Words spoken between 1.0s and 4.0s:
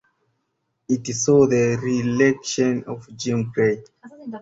saw the reelection of Jim Gray.